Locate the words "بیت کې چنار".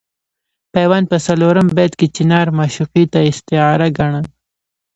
1.77-2.47